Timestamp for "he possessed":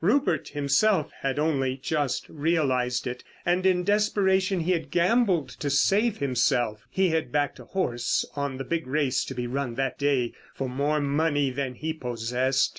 11.75-12.69